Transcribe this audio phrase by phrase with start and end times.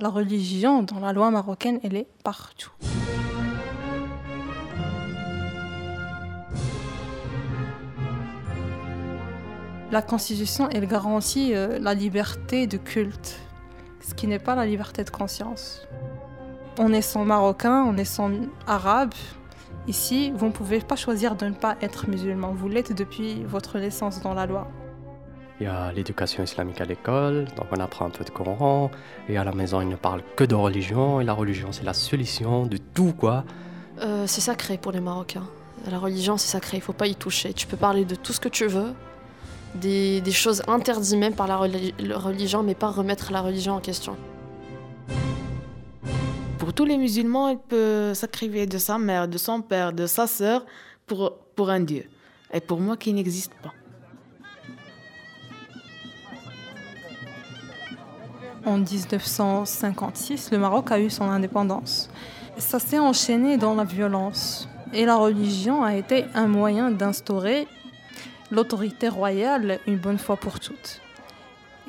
[0.00, 2.70] La religion dans la loi marocaine, elle est partout.
[9.90, 13.40] La Constitution, elle garantit euh, la liberté de culte,
[14.00, 15.82] ce qui n'est pas la liberté de conscience.
[16.78, 18.30] On est sans marocain, on est sans
[18.68, 19.14] arabe.
[19.88, 22.52] Ici, vous ne pouvez pas choisir de ne pas être musulman.
[22.52, 24.68] Vous l'êtes depuis votre naissance dans la loi.
[25.60, 28.92] Il y a l'éducation islamique à l'école, donc on apprend un peu de Coran.
[29.28, 31.20] Et à la maison, ils ne parlent que de religion.
[31.20, 33.44] Et la religion, c'est la solution de tout, quoi.
[34.00, 35.48] Euh, c'est sacré pour les Marocains.
[35.90, 37.52] La religion, c'est sacré, il faut pas y toucher.
[37.52, 38.92] Tu peux parler de tout ce que tu veux,
[39.74, 44.16] des, choses interdites même par la, religion, mais pas remettre la religion en question.
[46.58, 50.26] Pour tous les musulmans, il peut sacrifier de sa mère, de son père, de sa
[50.28, 50.64] sœur
[51.06, 52.04] pour, pour un Dieu.
[52.52, 53.72] Et pour moi, qui n'existe pas.
[58.64, 62.10] En 1956, le Maroc a eu son indépendance.
[62.58, 64.68] Ça s'est enchaîné dans la violence.
[64.92, 67.66] Et la religion a été un moyen d'instaurer
[68.50, 71.00] l'autorité royale une bonne fois pour toutes.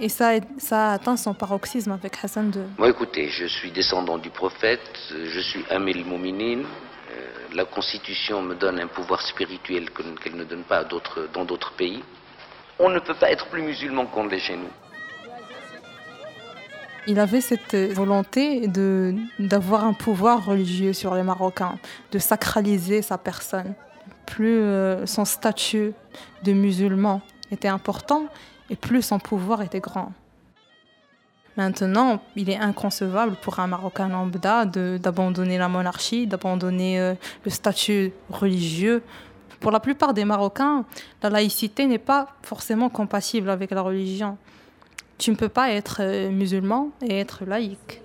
[0.02, 2.62] Et ça, ça a atteint son paroxysme avec Hassan II.
[2.78, 4.80] Moi, écoutez, je suis descendant du prophète,
[5.12, 6.60] je suis Amil Mouminin.
[6.60, 10.86] Euh, la Constitution me donne un pouvoir spirituel qu'elle ne donne pas
[11.34, 12.02] dans d'autres pays.
[12.78, 14.72] On ne peut pas être plus musulman qu'on l'est chez nous.
[17.08, 18.68] Il avait cette volonté
[19.40, 21.78] d'avoir un pouvoir religieux sur les Marocains,
[22.12, 23.74] de sacraliser sa personne
[24.30, 25.94] plus euh, son statut
[26.44, 28.28] de musulman était important
[28.70, 30.14] et plus son pouvoir était grand.
[31.58, 38.14] Maintenant, il est inconcevable pour un Marocain lambda d'abandonner la monarchie, d'abandonner euh, le statut
[38.30, 39.02] religieux.
[39.60, 40.86] Pour la plupart des Marocains,
[41.22, 44.38] la laïcité n'est pas forcément compatible avec la religion.
[45.20, 48.02] Tu ne peux pas être euh, musulman et être laïque.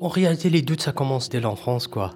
[0.00, 2.14] En réalité, les doutes, ça commence dès l'enfance, quoi.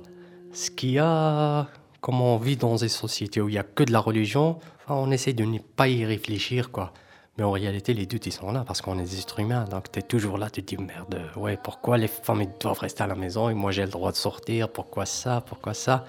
[0.53, 1.67] Ce qu'il y a,
[2.01, 5.11] comme on vit dans des sociétés où il n'y a que de la religion, on
[5.11, 6.95] essaie de ne pas y réfléchir, quoi.
[7.37, 9.65] Mais en réalité, les doutes, ils sont là parce qu'on est des êtres humains.
[9.65, 13.03] Donc, tu es toujours là, tu te dis, merde, ouais, pourquoi les femmes doivent rester
[13.03, 14.71] à la maison et moi j'ai le droit de sortir?
[14.71, 15.43] Pourquoi ça?
[15.47, 16.07] Pourquoi ça?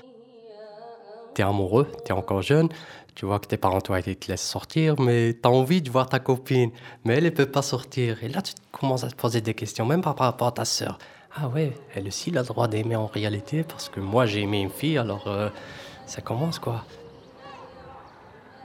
[1.35, 2.69] Tu es amoureux, tu es encore jeune,
[3.15, 5.89] tu vois que tes parents, toi, ils te laissent sortir, mais tu as envie de
[5.89, 6.71] voir ta copine,
[7.05, 8.23] mais elle ne peut pas sortir.
[8.23, 10.97] Et là, tu commences à te poser des questions, même par rapport à ta sœur.
[11.35, 14.61] Ah ouais, elle aussi a le droit d'aimer en réalité parce que moi j'ai aimé
[14.61, 15.49] une fille, alors euh,
[16.05, 16.83] ça commence quoi.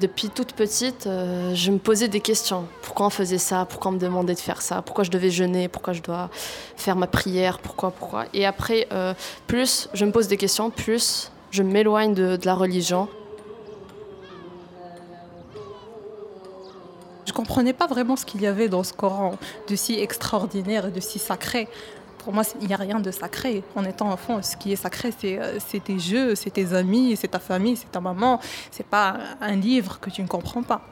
[0.01, 2.67] Depuis toute petite, euh, je me posais des questions.
[2.83, 3.65] Pourquoi on faisait ça?
[3.65, 4.83] Pourquoi on me demandait de faire ça?
[4.83, 5.67] Pourquoi je devais jeûner?
[5.69, 6.29] Pourquoi je dois
[6.77, 7.59] faire ma prière?
[7.59, 7.91] Pourquoi?
[7.91, 8.27] Pourquoi?
[8.35, 9.15] Et après, euh,
[9.47, 13.09] plus je me pose des questions, plus je m'éloigne de, de la religion.
[17.27, 19.37] Je comprenais pas vraiment ce qu'il y avait dans ce Coran
[19.69, 21.69] de si extraordinaire et de si sacré
[22.29, 23.63] pour moi, il n'y a rien de sacré.
[23.75, 27.29] En étant enfant, ce qui est sacré, c'est euh, tes jeux, c'est tes amis, c'est
[27.29, 28.39] ta famille, c'est ta maman.
[28.71, 30.83] C'est pas un livre que tu ne comprends pas.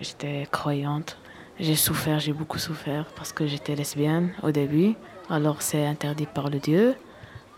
[0.00, 1.18] J'étais croyante.
[1.58, 4.94] J'ai souffert, j'ai beaucoup souffert parce que j'étais lesbienne au début.
[5.30, 6.94] Alors c'est interdit par le Dieu.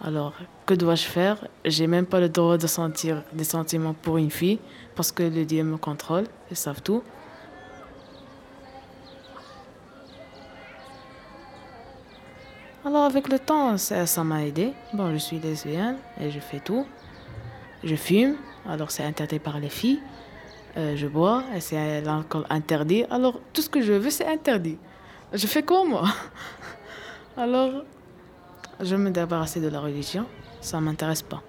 [0.00, 0.34] Alors
[0.66, 1.48] que dois-je faire?
[1.64, 4.60] J'ai même pas le droit de sentir des sentiments pour une fille
[4.94, 7.02] parce que le Dieu me contrôle, ils savent tout.
[12.84, 14.72] Alors avec le temps, ça m'a aidé.
[14.94, 16.86] Bon, je suis lesbienne et je fais tout.
[17.82, 18.36] Je fume,
[18.66, 20.00] alors c'est interdit par les filles.
[20.76, 23.04] Euh, je bois c'est l'alcool interdit.
[23.10, 24.78] Alors tout ce que je veux, c'est interdit.
[25.32, 26.04] Je fais quoi moi?
[27.36, 27.84] Alors,
[28.80, 30.26] je me débarrasser de la religion.
[30.60, 31.42] Ça m'intéresse pas.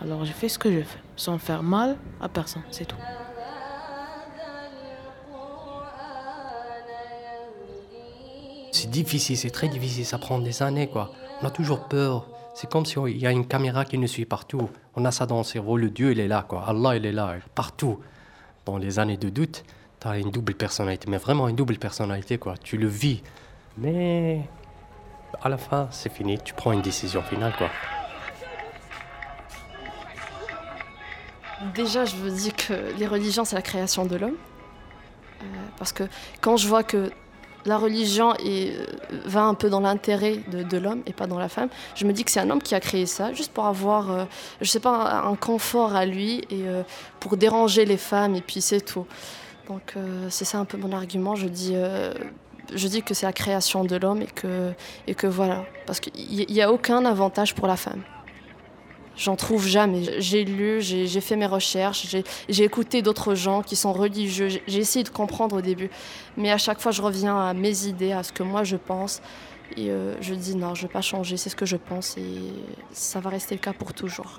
[0.00, 2.96] Alors je fais ce que je fais, sans faire mal à personne, c'est tout.
[8.84, 11.12] c'est difficile, c'est très difficile, ça prend des années, quoi.
[11.40, 12.26] On a toujours peur.
[12.54, 14.68] C'est comme s'il y a une caméra qui nous suit partout.
[14.94, 16.64] On a ça dans le cerveau, le Dieu, il est là, quoi.
[16.66, 18.00] Allah, il est là, partout.
[18.64, 19.64] Dans les années de doute,
[20.00, 22.54] tu as une double personnalité, mais vraiment une double personnalité, quoi.
[22.56, 23.22] Tu le vis.
[23.76, 24.42] Mais
[25.42, 27.68] à la fin, c'est fini, tu prends une décision finale, quoi.
[31.74, 34.36] Déjà, je veux dire que les religions, c'est la création de l'homme.
[35.42, 35.44] Euh,
[35.78, 36.04] parce que
[36.40, 37.10] quand je vois que
[37.66, 38.86] la religion euh,
[39.24, 41.68] va un peu dans l'intérêt de, l'homme et pas dans la femme.
[41.94, 44.24] Je me dis que c'est un homme qui a créé ça, juste pour avoir, euh,
[44.60, 46.82] je sais pas, un, confort à lui et euh,
[47.20, 49.06] pour déranger les femmes, et puis c'est tout.
[49.68, 49.94] Donc
[50.28, 51.36] c'est ça un peu mon argument.
[51.36, 51.74] Je dis,
[52.74, 54.72] je dis que c'est la création de l'homme et que,
[55.06, 58.02] et que voilà, parce qu'il n'y a aucun avantage pour la femme.
[59.16, 60.20] J'en trouve jamais.
[60.20, 62.06] J'ai lu, j'ai fait mes recherches,
[62.48, 64.48] j'ai écouté d'autres gens qui sont religieux.
[64.48, 65.90] J'ai essayé de comprendre au début.
[66.36, 69.22] Mais à chaque fois, je reviens à mes idées, à ce que moi je pense.
[69.76, 72.16] Et euh, je dis non, je ne vais pas changer, c'est ce que je pense
[72.16, 72.52] et
[72.92, 74.38] ça va rester le cas pour toujours.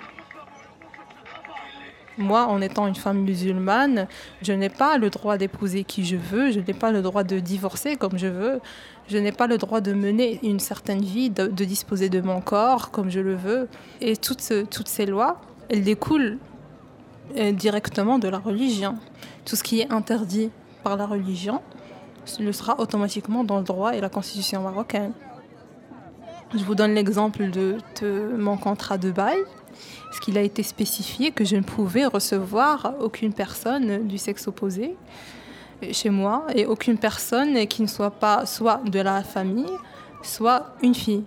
[2.17, 4.07] Moi, en étant une femme musulmane,
[4.41, 7.39] je n'ai pas le droit d'épouser qui je veux, je n'ai pas le droit de
[7.39, 8.62] divorcer comme je veux,
[9.09, 12.91] je n'ai pas le droit de mener une certaine vie, de, disposer de mon corps
[12.91, 13.67] comme je le veux.
[14.00, 16.38] Et toutes, toutes ces lois, elles découlent
[17.38, 18.95] euh, directement de la religion.
[19.44, 20.51] Tout ce qui est interdit
[20.83, 21.62] par la religion
[22.39, 25.12] le sera automatiquement dans le droit et la constitution marocaine.
[26.53, 29.38] Je vous donne l'exemple de, de mon contrat de bail
[30.12, 34.95] ce qu'il a été spécifié que je ne pouvais recevoir aucune personne du sexe opposé
[35.92, 39.66] chez moi et aucune personne qui ne soit pas soit de la famille,
[40.22, 41.24] soit une fille.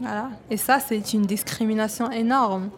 [0.00, 0.30] Voilà.
[0.50, 2.70] Et ça, c'est une discrimination énorme.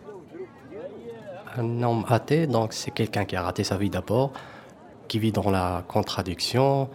[1.56, 4.32] Un homme athée, donc c'est quelqu'un qui a raté sa vie d'abord,
[5.08, 6.88] qui vit dans la contradiction,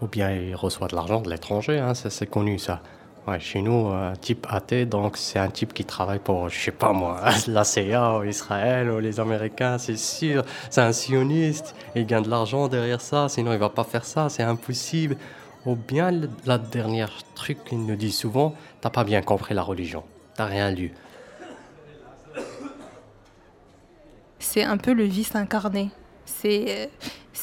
[0.00, 2.82] ou bien il reçoit de l'argent de l'étranger, hein, ça c'est connu ça.
[3.26, 6.70] Ouais, chez nous, un type athée, donc c'est un type qui travaille pour, je sais
[6.70, 10.44] pas moi, la CIA ou Israël ou les Américains, c'est sûr.
[10.70, 14.28] C'est un sioniste, il gagne de l'argent derrière ça, sinon il va pas faire ça,
[14.28, 15.16] c'est impossible.
[15.64, 16.12] Ou bien,
[16.44, 20.04] la dernière truc qu'il nous dit souvent, t'as pas bien compris la religion,
[20.36, 20.94] t'as rien lu.
[24.38, 25.90] C'est un peu le vice incarné,
[26.24, 26.90] c'est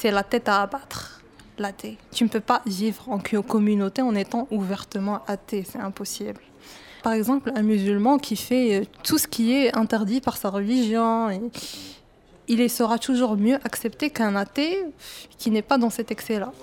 [0.06, 1.13] la tête à abattre
[1.58, 1.98] l'athée.
[2.12, 6.42] Tu ne peux pas vivre en communauté en étant ouvertement athée, c'est impossible.
[7.04, 11.30] Par exemple, un musulman qui fait euh, tout ce qui est interdit par sa religion,
[12.48, 14.86] il sera toujours mieux accepté qu'un athée
[15.38, 16.54] qui n'est pas dans cet excès-là.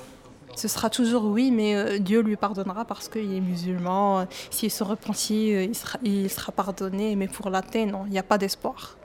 [0.57, 4.27] Ce sera toujours oui, mais euh, Dieu lui pardonnera parce qu'il est musulman.
[4.51, 7.17] S'il se repentit, euh, il sera, il sera pardonné.
[7.17, 8.97] Mais pour l'athée, non, il n'y a pas d'espoir.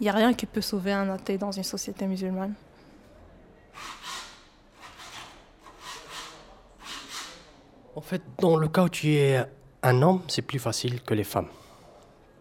[0.00, 2.54] Il n'y a rien qui peut sauver un athée dans une société musulmane.
[7.96, 9.42] En fait, dans le cas où tu es
[9.82, 11.46] un homme, c'est plus facile que les femmes.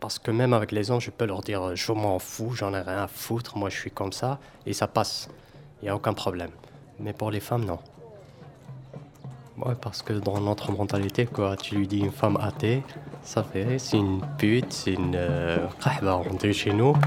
[0.01, 2.81] Parce que même avec les hommes, je peux leur dire je m'en fous, j'en ai
[2.81, 5.29] rien à foutre, moi je suis comme ça, et ça passe.
[5.81, 6.49] Il n'y a aucun problème.
[6.99, 7.79] Mais pour les femmes, non.
[9.57, 12.83] Ouais, parce que dans notre mentalité, quoi, tu lui dis une femme athée,
[13.23, 15.15] ça fait, c'est une pute, c'est une.
[15.15, 15.67] Euh,
[16.01, 16.97] on dit chez nous.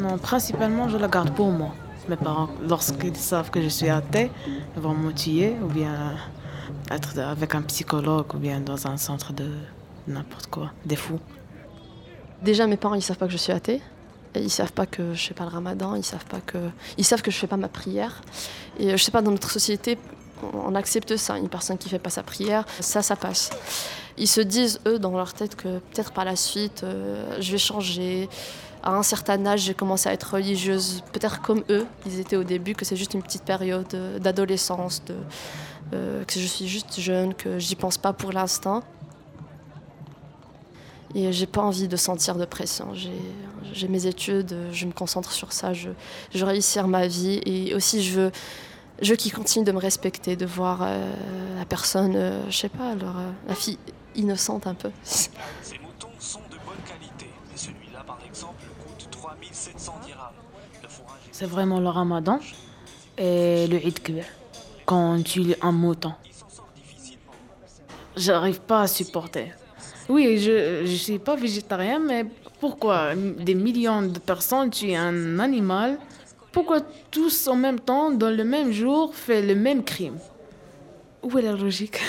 [0.00, 1.72] Non, principalement, je la garde pour moi
[2.08, 4.30] mes parents, lorsqu'ils savent que je suis athée,
[4.76, 6.16] vont tuer ou bien
[6.90, 9.50] être avec un psychologue ou bien dans un centre de
[10.06, 11.20] n'importe quoi, des fous.
[12.42, 13.82] Déjà, mes parents, ils savent pas que je suis athée.
[14.34, 16.58] Et ils savent pas que je fais pas le ramadan, ils savent pas que
[16.98, 18.20] ils savent que je fais pas ma prière.
[18.78, 19.98] Et je sais pas dans notre société,
[20.42, 23.50] on accepte ça, une personne qui fait pas sa prière, ça ça passe.
[24.18, 27.58] Ils se disent eux dans leur tête que peut-être par la suite euh, je vais
[27.58, 28.28] changer,
[28.82, 32.44] à un certain âge, j'ai commencé à être religieuse, peut-être comme eux, ils étaient au
[32.44, 33.86] début, que c'est juste une petite période
[34.20, 35.02] d'adolescence,
[35.92, 38.82] euh, que je suis juste jeune, que j'y pense pas pour l'instant.
[41.14, 42.92] Et j'ai pas envie de sentir de pression.
[43.72, 45.90] J'ai mes études, je me concentre sur ça, je,
[46.34, 48.32] je réussir ma vie et aussi je veux,
[49.00, 51.12] je qui continue de me respecter, de voir euh,
[51.56, 53.16] la personne, euh, je sais pas, alors,
[53.46, 53.78] la fille
[54.14, 54.90] innocente un peu.
[61.32, 62.40] C'est vraiment le ramadan
[63.16, 64.24] et le Eid Kibir,
[64.84, 66.12] quand tu un mouton.
[68.16, 69.52] J'arrive pas à supporter.
[70.08, 72.26] Oui, je ne suis pas végétarien, mais
[72.60, 75.98] pourquoi des millions de personnes tuent un animal?
[76.50, 76.80] Pourquoi
[77.10, 80.18] tous en même temps, dans le même jour, font le même crime?
[81.22, 82.00] Où est la logique?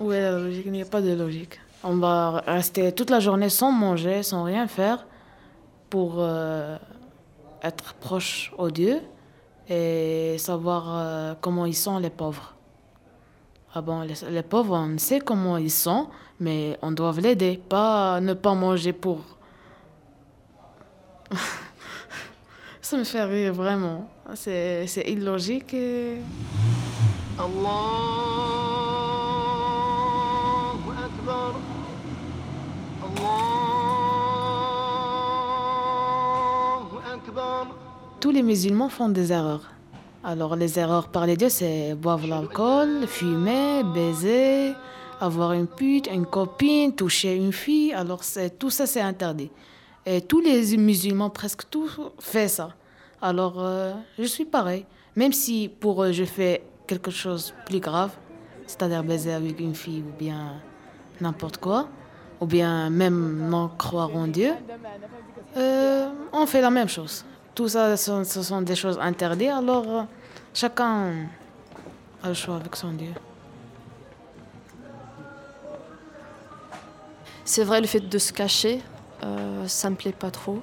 [0.00, 0.64] Où est la logique?
[0.66, 1.60] Il n'y a pas de logique.
[1.84, 5.06] On va rester toute la journée sans manger, sans rien faire
[5.94, 6.76] pour euh,
[7.62, 9.00] être proche au Dieu
[9.68, 12.56] et savoir euh, comment ils sont les pauvres.
[13.72, 16.08] Ah bon, les, pauvres, on sait comment ils sont,
[16.40, 19.20] mais on doit l'aider, pas ne pas manger pour.
[22.82, 24.10] Ça me fait rire vraiment.
[24.34, 25.74] C'est, illogique.
[25.74, 26.18] Et...
[38.24, 39.70] tous les musulmans font des erreurs.
[40.24, 44.72] Alors les erreurs par les dieux, c'est boire l'alcool, fumer, baiser,
[45.20, 47.92] avoir une pute, une copine, toucher une fille.
[47.92, 48.22] Alors
[48.58, 49.50] tout ça, c'est interdit.
[50.06, 52.70] Et tous les musulmans, presque tous, font ça.
[53.20, 54.86] Alors euh, je suis pareil.
[55.16, 58.12] Même si pour eux, je fais quelque chose de plus grave,
[58.66, 60.62] c'est-à-dire baiser avec une fille ou bien
[61.20, 61.90] n'importe quoi,
[62.40, 64.52] ou bien même non croire en Dieu,
[65.58, 67.22] euh, on fait la même chose.
[67.54, 70.02] Tout ça, ce sont des choses interdites, alors euh,
[70.52, 71.12] chacun
[72.22, 73.12] a le choix avec son Dieu.
[77.44, 78.80] C'est vrai, le fait de se cacher,
[79.22, 80.60] euh, ça me plaît pas trop.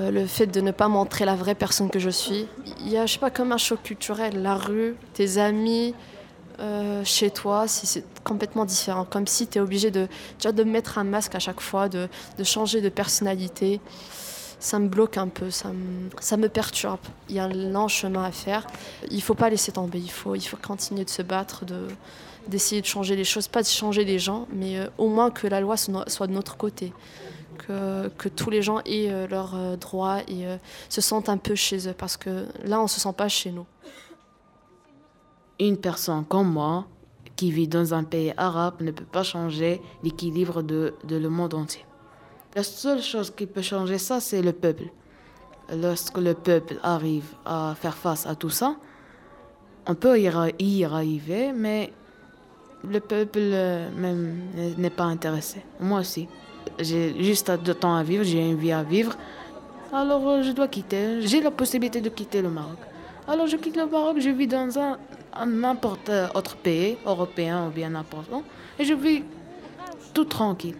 [0.00, 2.48] Euh, le fait de ne pas montrer la vraie personne que je suis.
[2.80, 4.42] Il y a, je sais pas, comme un choc culturel.
[4.42, 5.94] La rue, tes amis,
[6.58, 9.04] euh, chez toi, c'est complètement différent.
[9.04, 10.08] Comme si tu es obligé de,
[10.38, 13.80] déjà de mettre un masque à chaque fois, de, de changer de personnalité.
[14.64, 16.98] Ça me bloque un peu, ça me, ça me perturbe.
[17.28, 18.66] Il y a un long chemin à faire.
[19.10, 21.86] Il faut pas laisser tomber, il faut, il faut continuer de se battre, de,
[22.48, 25.46] d'essayer de changer les choses, pas de changer les gens, mais euh, au moins que
[25.46, 26.94] la loi soit de notre côté.
[27.58, 30.46] Que, que tous les gens aient euh, leurs euh, droits et
[30.88, 33.50] se sentent un peu chez eux, parce que là, on ne se sent pas chez
[33.50, 33.66] nous.
[35.60, 36.86] Une personne comme moi,
[37.36, 41.52] qui vit dans un pays arabe, ne peut pas changer l'équilibre de, de le monde
[41.52, 41.84] entier.
[42.56, 44.84] La seule chose qui peut changer ça, c'est le peuple.
[45.74, 48.76] Lorsque le peuple arrive à faire face à tout ça,
[49.88, 50.28] on peut y
[50.84, 51.92] arriver, mais
[52.88, 54.38] le peuple euh, même
[54.78, 55.64] n'est pas intéressé.
[55.80, 56.28] Moi aussi.
[56.78, 59.16] J'ai juste de temps à vivre, j'ai une vie à vivre.
[59.92, 61.22] Alors euh, je dois quitter.
[61.22, 62.78] J'ai la possibilité de quitter le Maroc.
[63.26, 67.90] Alors je quitte le Maroc, je vis dans un n'importe autre pays, européen ou bien
[67.90, 68.42] n'importe où,
[68.78, 69.24] et je vis
[70.12, 70.76] tout tranquille.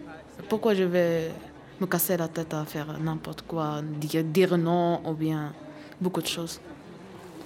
[0.47, 1.31] Pourquoi je vais
[1.79, 5.53] me casser la tête à faire n'importe quoi, dire, dire non ou bien
[5.99, 6.59] beaucoup de choses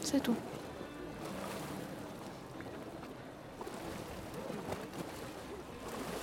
[0.02, 0.36] C'est tout.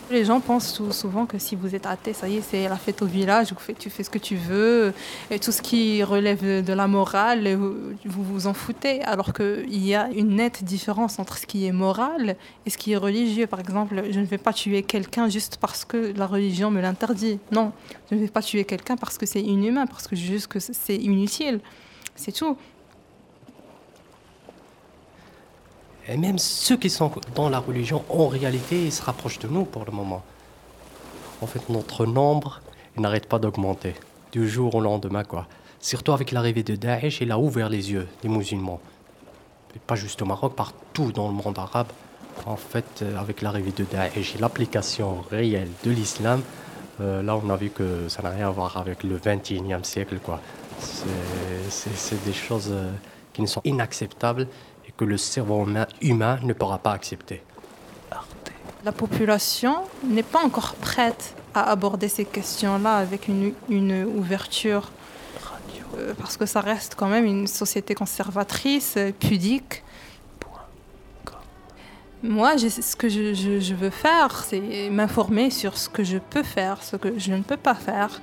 [0.09, 3.03] Les gens pensent souvent que si vous êtes athée, ça y est, c'est la fête
[3.03, 4.93] au village, tu fais ce que tu veux,
[5.33, 9.03] et tout ce qui relève de la morale, vous vous en foutez.
[9.03, 12.37] Alors qu'il y a une nette différence entre ce qui est moral
[12.67, 13.49] et ce qui est religieux.
[13.49, 17.41] Par exemple, je ne vais pas tuer quelqu'un juste parce que la religion me l'interdit.
[17.51, 17.73] Non,
[18.09, 20.97] je ne vais pas tuer quelqu'un parce que c'est inhumain, parce que juste que c'est
[20.97, 21.59] inutile.
[22.15, 22.57] C'est tout.
[26.09, 29.65] Et même ceux qui sont dans la religion, en réalité, ils se rapprochent de nous
[29.65, 30.23] pour le moment.
[31.41, 32.61] En fait, notre nombre
[32.97, 33.95] n'arrête pas d'augmenter,
[34.33, 35.47] du jour au lendemain, quoi.
[35.81, 38.81] Surtout avec l'arrivée de Daesh, il a ouvert les yeux des musulmans.
[39.75, 41.89] Et pas juste au Maroc, partout dans le monde arabe.
[42.47, 46.43] En fait, euh, avec l'arrivée de Daesh et l'application réelle de l'islam,
[47.01, 50.19] euh, là, on a vu que ça n'a rien à voir avec le 21e siècle,
[50.23, 50.41] quoi.
[50.79, 52.91] C'est des choses euh,
[53.33, 54.47] qui ne sont inacceptables
[54.97, 55.67] que le cerveau
[56.01, 57.43] humain ne pourra pas accepter.
[58.85, 64.91] La population n'est pas encore prête à aborder ces questions-là avec une, une ouverture,
[65.97, 69.83] euh, parce que ça reste quand même une société conservatrice, pudique.
[72.23, 76.83] Moi, ce que je, je, veux faire, c'est m'informer sur ce que je peux faire,
[76.83, 78.21] ce que je ne peux pas faire,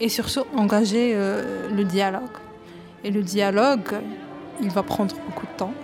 [0.00, 2.36] et surtout engager euh, le dialogue.
[3.04, 4.00] Et le dialogue,
[4.60, 5.74] il va prendre beaucoup de temps.